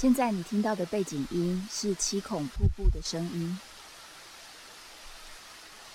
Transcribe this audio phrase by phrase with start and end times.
[0.00, 3.58] 现在你听到的背景音是七孔瀑布的声音。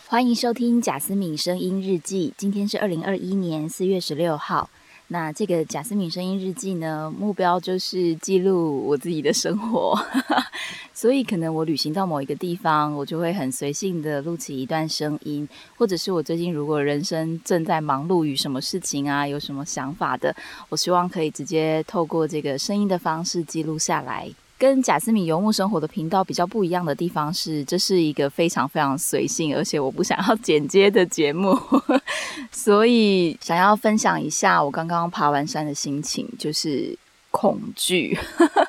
[0.06, 2.32] 欢迎收听贾思敏声音日记。
[2.38, 4.70] 今天是二零二一年四月十六号。
[5.08, 9.96] 那这个贾思敏声音日记呢，目标就是记录我自己的生活。
[10.94, 15.48] 所以可能我旅行到某一个地方，我就会很随性的录起一段声音，
[15.78, 20.36] 或者是我最近如果人生正在忙碌于什么事情啊，有什么想法的，
[20.70, 24.32] 我希望可以直接透过这个声音的方式记录下来。
[24.58, 31.60] 跟贾斯敏游牧生活的频道比较不一样的地方是，这是一个非常非常随性，而且我不想要 剪接的节目，
[32.52, 36.98] 所以想要分享一下我刚刚爬完山的心情，就是
[37.32, 38.18] 恐惧、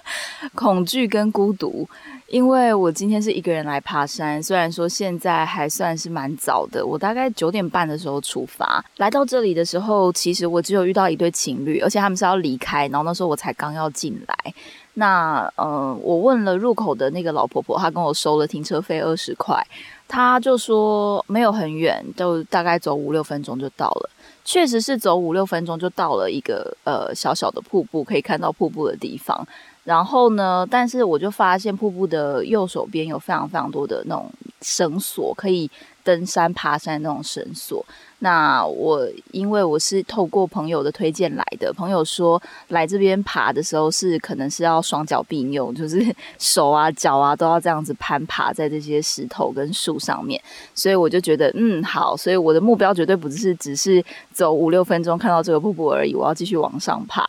[0.55, 1.89] 恐惧跟孤独。
[2.29, 14.55] 因为我今天是一个人来爬山，虽然说现在还算是蛮早的，我大概九点半的时候出发，来到这里的时候，其实我只有遇到一对情侣，而且他们是要离开，然后那时候我才刚要进来。
[14.95, 19.65] 那呃，我问了入口的那个老婆婆，她跟我收了停车费二十块，
[20.09, 24.11] 她就说没有很远，就大概走五六分钟就到了。
[24.45, 29.47] 确实是走五六分钟就到了一个呃小小的瀑布，可以看到瀑布的地方。
[29.87, 30.67] 然后呢？
[30.69, 34.29] 但是我就发现瀑布的右手边有非常非常多的那种
[34.61, 35.71] 绳索，可以
[36.03, 37.87] 登山爬山那种绳索。
[38.19, 46.05] 那我因为我是透过朋友的推荐来的，朋友说来这边爬的时候是可能是要双脚并用，就是
[46.37, 50.43] 手啊脚啊都要这样子攀爬在这些石头跟树上面。
[50.75, 57.25] 所以我就觉得嗯好，所以我的目标绝对不是只是走五六分钟看到这个瀑布而已，我要继续往上爬。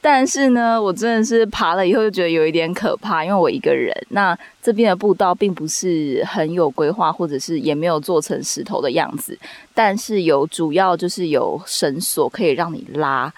[0.00, 3.94] 但是呢，我真的是爬了以后就觉得有一点可怕，因为我一个人。
[4.08, 9.38] 那这边的步道并不是很有规划，或者是也没有做成石头的样子，
[9.74, 13.32] 但是有主要就是有绳索可以让你拉。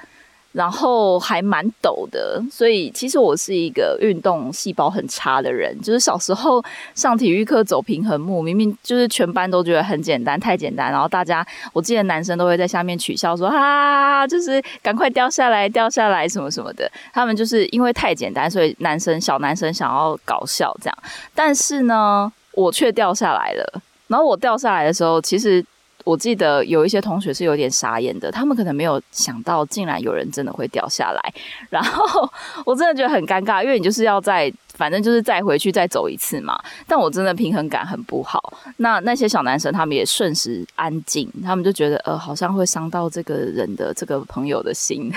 [0.52, 5.74] 然后还蛮陡的，所以其实我是一个运动细胞很差的人。
[5.80, 6.62] 就是小时候
[6.94, 10.92] 上体育课走平衡木，明明就是全班都觉得很简单，太简单。
[10.92, 20.98] 然后大家，我记得男生都会在下面取笑说：“啊，就是赶快掉下来，掉下来什么什么的。”他们就是因为太简单，所以男生小男生想要搞笑这样。
[21.34, 23.80] 但是呢，我却掉下来了。
[24.08, 25.64] 然后我掉下来的时候，其实。
[26.04, 31.34] 我记得有一些同学是有点傻眼的，他们可能没有想到，竟然有人真的会掉下来。
[31.70, 32.30] 然后
[32.64, 34.52] 我真的觉得很尴尬，因为你就是要再。
[34.74, 38.54] 反正就是再回去再走一次嘛，但我真的平衡感很不好。
[38.78, 45.12] 那那些小男生他们也瞬时安静，他们就觉得呃好像会伤到这个人的这个朋友的心。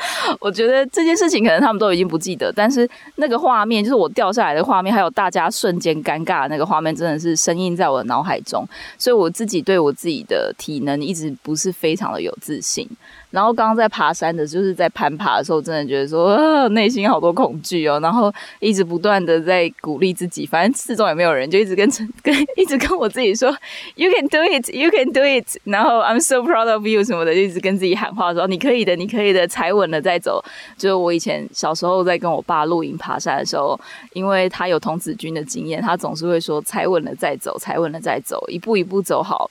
[0.40, 8.66] 我觉得这件事情可能他们都已经不记得，但是那个画面就是我掉下来的画面，还有大家瞬间尴尬的那个画面，真的是深印在我的脑海中。
[8.98, 12.88] 所以我自己对我自己的体能一直不是非常的有自信。
[13.30, 18.00] 然后刚刚在爬山的，就是在攀爬的时候，真的觉得说啊， 内心好多恐惧哦。
[18.00, 21.88] 然后一直不断的在鼓励自己，反正四周也没有人，就一直跟
[22.22, 23.48] 跟一直跟我自己说，
[23.94, 25.56] You can do it, you can do it。
[25.64, 30.42] 然后 I'm so proud of you 什么的，就一直跟自己喊话说，你可以的，你可以的，踩稳了再走。
[30.76, 33.78] 就是我以前小时候在跟我爸露营爬山的时候，
[34.12, 39.48] 因为他有童子军的经验，他总是会说，踩稳了再走，踩稳了再走，一步一步走好。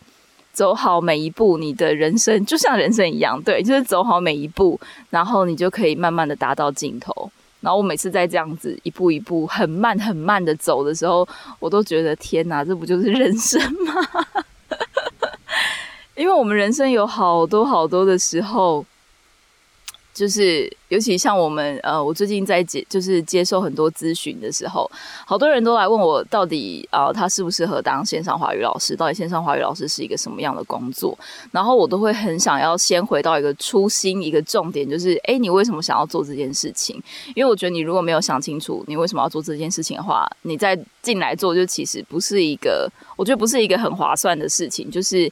[0.60, 4.78] 走好每一步，你的人生就像人生一样，对， 就是走好每一步，
[5.10, 7.32] 然后你就可以慢慢的达到尽头。
[7.62, 11.26] 然后我每次在这样子一步一步很慢很慢的走的时候，
[11.60, 13.94] 我都觉得天哪，这不就是人生吗？
[16.18, 18.86] 因为我们人生有好多好多的时候。
[20.20, 24.92] 就是，尤其像我们，呃，我最近在接，就是接受很多咨询的时候，
[25.26, 28.98] 好多人都来问我，到底啊，他适不适合当线上华语老师？
[28.98, 31.18] 到底线上华语老师是一个什么样的工作？
[31.54, 37.02] 然后我都会很想要先回到一个初心，一个重点，就是，哎，你为什么想要做这件事情？
[37.34, 45.32] 因为我觉得你如果没有想清楚你为什么要做这件事情的话，你再进来做，就其实不是一个，我觉得不是一个很划算的事情，就是。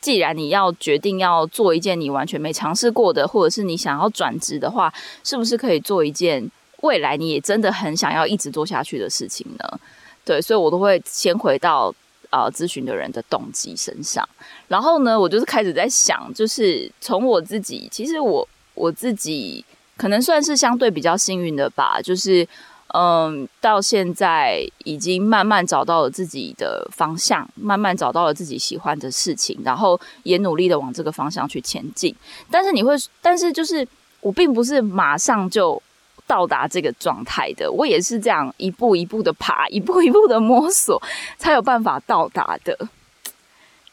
[0.00, 4.92] 既然你要决定要做一件你完全没尝试过的，或者是你想要转职的话，
[5.24, 6.48] 是不是可以做一件
[6.82, 9.80] 未来你也真的很想要一直做下去的事情呢？
[10.24, 11.94] 对，所以我都会先回到
[12.30, 14.28] 啊咨询的人的动机身上，
[14.68, 19.64] 然后呢，我就是开始在想，就是从我自己，其实我我自己
[19.96, 22.46] 可能算是相对比较幸运的吧，就是。
[22.94, 32.14] 嗯，到现在已经慢慢找到了自己的方向，慢慢找到了自己喜欢的事情，然后也努力的往这个方向去前进。
[32.50, 33.86] 但是你会，但是就是
[34.20, 35.80] 我并不是马上就
[36.26, 41.00] 到达这个状态的，我也是这样一步一步的爬，一步一步的摸索，
[41.36, 42.88] 才有办法到达的。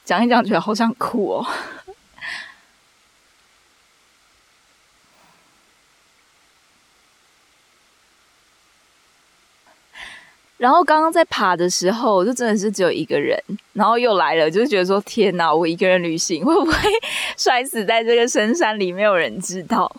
[0.05, 1.45] 讲一讲，觉得好想哭哦。
[10.57, 13.37] 然后刚刚在爬的时候，就真的是只有一个人，
[13.73, 16.73] 然后又来了，就是觉得说天哪，我一个人旅行会不会
[17.37, 18.91] 摔死在这个深山里？
[18.91, 19.93] 没有人知道。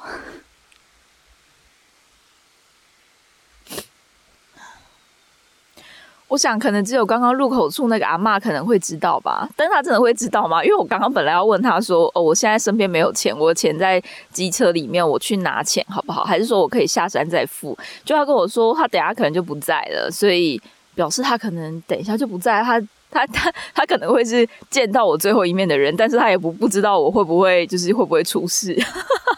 [6.28, 10.62] 我想可能只有刚刚入口处那个阿妈可能会知道吧，但他真的会知道吗？
[10.64, 14.02] 因为我刚刚本来要问他说：“哦，我现在身边没有钱，我的钱在
[14.32, 16.24] 机车里面，我去拿钱好不好？
[16.24, 20.60] 还是说我可以下山再付？”就他跟我说，他等下可能就不在了，所以
[20.96, 22.60] 表示他可能等一下就不在。
[22.60, 28.76] 他他他他可能会是见到我最后一面的人，但是他也不不知道我会不会就是会不会出事。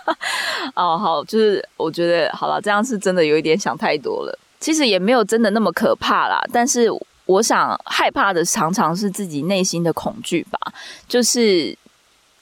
[0.74, 4.38] 哦，好，就是我觉得好了，这样是真的有一点想太多了。
[4.60, 6.88] 其实也没有真的那么可怕啦，但是
[7.26, 10.58] 我想害怕的常常是自己内心的恐惧吧，
[11.06, 11.76] 就是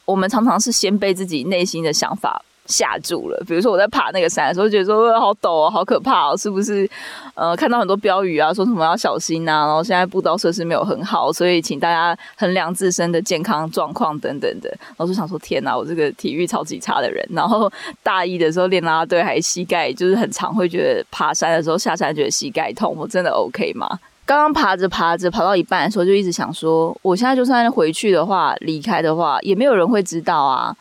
[0.05, 2.43] 我们常常是先被自己内心的想法。
[2.67, 6.89] 吓住了，比如说我在爬那个山的时候，觉得说好陡哦，好可怕哦，是不是？
[7.35, 14.75] 呃，看到很多标语啊，说什么要小心呐，然后现在步道设施没有很好，所以请大家衡量自身的健康状况等等的。
[14.97, 17.71] 我就想说，天哪，我这个体育超级差的人，然后
[18.03, 23.87] 大一的时候练啦啦队，还膝盖就是很常会觉得爬山的时候下山觉得膝盖痛，我真的 OK 吗？
[24.25, 30.75] 刚刚爬着爬着，爬到一半的时候就一直想说，我现在就算回去的话，离开的话，也没有人会知道啊。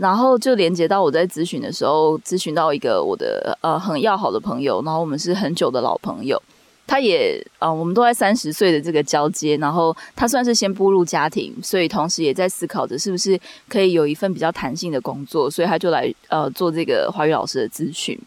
[0.00, 6.40] 然后就连接到我在咨询的时候，咨询到一个我的呃很要好的朋友，然后我们是很久的老朋友，
[6.86, 13.38] 他也呃我们都在三十岁的这个交接，然后他算是先步入家庭，所以同时也在思考着是不是
[13.68, 18.18] 可以有一份比较弹性的工作，所以他就来呃做这个华语老师的咨询。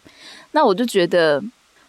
[0.51, 1.43] 那我就觉得。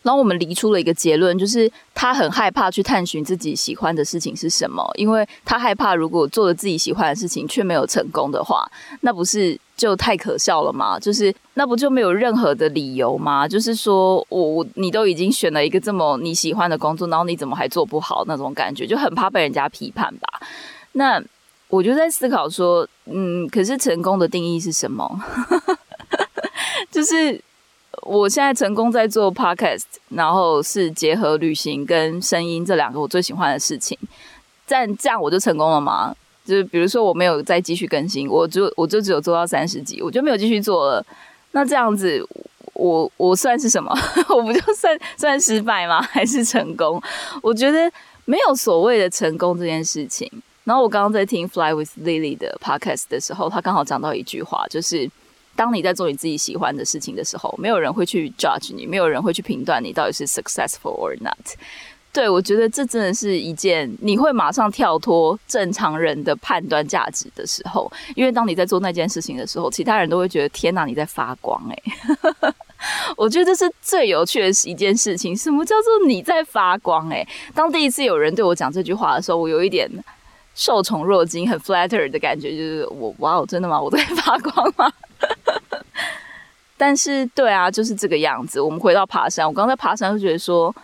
[0.05, 8.71] 然后我们离出了一个结论，就是他很害怕去探寻自己喜欢的事情是什么，因为他害怕如果做了自己喜欢的事情却没有成功的话，
[9.01, 11.01] 那不是就太可笑了吗？
[11.01, 13.49] 就是那不就没有任何的理由吗？
[13.49, 18.25] 就是说我我你都已经选了一个这么你喜欢的工作，然后你怎么还做不好？
[18.27, 20.29] 那种感觉就很怕被人家批判吧。
[20.93, 21.19] 那
[21.69, 25.19] 我就在思考说，嗯，可是成功的定义是什么？
[26.93, 27.41] 就是。
[28.03, 33.99] 我现在成功在做 podcast，然后是结合旅行跟声音这两个我最喜欢的事情。
[34.67, 36.15] 但这样我就成功了吗？
[36.45, 41.05] 就是比如说我没有再继续更新，我就我就只有做到三十集，我就没有继续做了。
[41.53, 42.27] 那这样子，
[42.75, 43.91] 我我算是什么？
[44.29, 46.01] 我不就算算失败吗？
[46.13, 47.03] 还是成功？
[47.43, 47.91] 我觉得
[48.25, 50.31] 没有所谓的成功这件事情。
[50.65, 55.11] 然后我刚刚在听 Fly with Lily 的 podcast 的时候，他刚好讲到一句话，就是。
[55.57, 61.37] 当你在做你自己喜欢的事情的时候，没有人会去 judge 你，没有人会去评断你到底是 successful or not。
[62.13, 72.53] 对我觉得这真的是一件你会马上跳脱正常人的判断价值的时候，因为当你在做那件事情的时候，其他人都会觉得天哪，你在发光哎！
[73.17, 75.37] 我觉得这是最有趣的一件事情。
[75.37, 77.27] 什么叫做你在发光哎？
[77.53, 79.91] 当第一次有人对我讲这句话的时候，我有一点
[80.55, 83.81] 受宠若惊，很 flatter 的感觉，就是我哇哦，真的吗？
[83.81, 84.93] 我在发光吗？
[86.77, 88.61] 但是，对啊，就是这个样子。
[88.61, 90.75] 我们回到爬山，我刚在爬山就觉得说，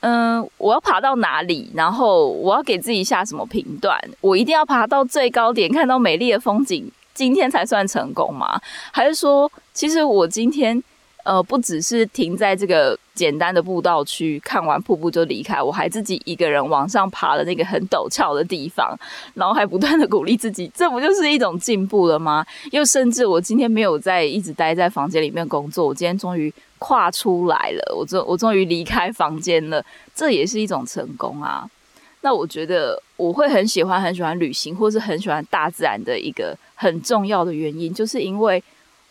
[0.00, 1.70] 嗯，我要爬到哪里？
[1.74, 3.98] 然后我要给自己下什么评断？
[4.20, 8.60] 我一定要爬到最高点，看到美丽的风景，今天才算成功吗？
[8.92, 10.82] 还是说，其实我今天？
[11.26, 18.96] 呃，不只是停在这个简单的步道区看完瀑布就离开，我还自己一个人往上爬了那个很陡峭的地方，
[19.34, 22.46] 然后还不断的鼓励自己，这不就是一种进步了吗？
[22.70, 29.84] 又甚至我今天没有在一直待在房间里面工作，我今天终于跨出来了，我终我终于离开房间了，
[30.14, 31.68] 这也是一种成功啊。
[32.20, 38.62] 那我觉得我会很喜欢很喜欢旅行，或是很喜欢大自然的一个很重要的原因，就是因为。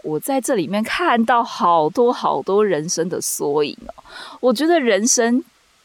[0.05, 4.03] 我在这里面看到好多好多人生的缩影哦，
[4.39, 5.43] 我觉得人生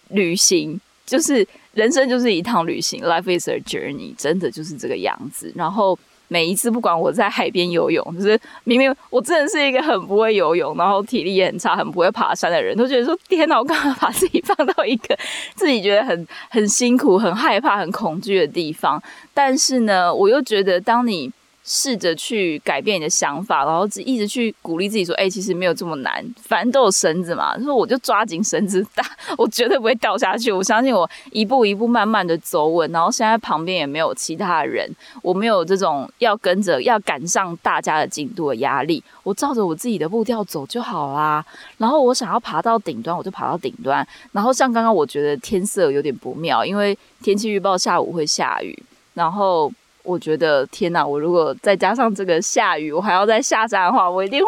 [0.09, 5.51] 旅行就是人生就是一趟旅行，Life is a journey，真的就是这个样子。
[5.57, 5.99] 然后
[6.29, 15.19] 每一次不管我在海边游泳，就是明明我真的是一个很不会游泳，然后体力也很差，很不会爬山的人，都觉得说天哪，我干嘛把自己放到一个
[15.55, 19.03] 自己觉得很很辛苦、很害怕、很恐惧的地方？
[19.33, 21.33] 但是呢，我又觉得当你。
[21.63, 29.05] 试着去改变你的想法，然后一直去鼓励自己说：“哎，其实没有这么难，反正都有绳子嘛。”说我就抓紧绳子，打
[29.39, 30.51] 我绝对不会掉下去。
[30.51, 34.91] 我相信我一步一步慢慢的走稳，然后现在旁边也没有其他人，
[35.23, 39.03] 我没有这种要跟着要赶上大家的进度的压力。
[39.23, 41.45] 我照着我自己的步调走就好啦。
[41.77, 44.07] 然后我想要爬到顶端，我就爬到顶端。
[44.33, 48.77] 然后像刚刚我觉得天色有点不妙，因为天气预报下午会下雨，
[49.15, 49.71] 然后。
[50.11, 51.07] 我觉得天哪！
[51.07, 54.47] 我如果再加上这个下雨，我还要再下山的话，我一定会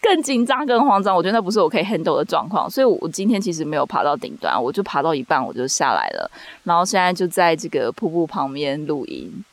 [0.00, 1.16] 更紧张、更慌张。
[1.16, 6.30] 我觉得那不是我可以 handle 的状况，所以我今天其实没有爬到顶端，我就爬到一半我就下来了，
[6.62, 9.44] 然后现在就在这个瀑布旁边录音。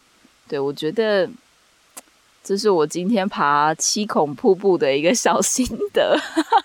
[0.48, 1.28] 对我觉得
[2.44, 6.16] 这是我今天爬七孔瀑布的一个小心得，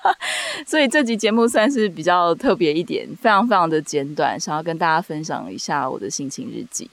[0.66, 6.90] 所以这集节目算是比较特别一点，非常非常的简短，想要跟大家分享一下我的心情日记。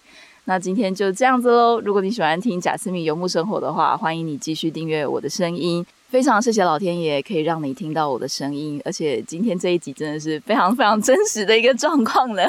[0.50, 1.80] 那今天就这样子喽。
[1.80, 5.86] 如果你喜欢听贾斯敏游牧生活的话，欢迎你继续订阅我的声音。
[6.08, 12.42] 非常谢谢老天爷可以让你听到我的声音，而且今天这一集真的是非常非常真实的一个状况呢。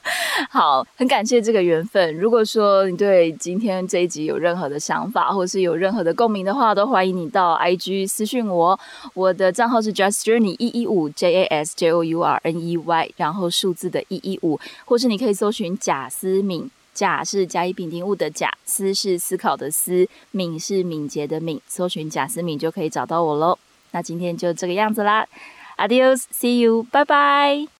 [0.52, 2.14] 好，很感谢这个缘分。
[2.18, 8.78] 如果说你对今天这一集有任何的想法，或是有任何的共鸣的话，都欢迎你到 IG 私讯我。
[9.14, 16.70] 我的账号是 Just Journey 一一五 J A S J O U R N E Y，然后数字的一一五，或是你可以搜寻贾思敏。
[16.96, 23.58] 甲是甲乙丙丁戊的甲，思是思考的思，敏是敏捷的敏，搜寻贾思敏就可以找到我喽。
[23.92, 25.28] 那今天就这个样子啦
[25.76, 27.68] ，Adios，See you，拜拜。